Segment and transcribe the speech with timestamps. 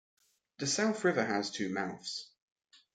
[0.57, 2.31] The South River has two mouths.